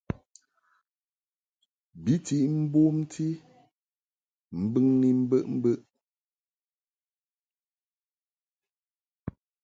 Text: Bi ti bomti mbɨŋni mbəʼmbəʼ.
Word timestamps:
Bi 2.03 2.13
ti 2.25 2.37
bomti 2.71 3.27
mbɨŋni 4.61 5.09
mbəʼmbəʼ. 5.23 5.79